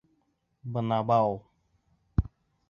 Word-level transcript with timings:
Бынабау! 0.77 1.37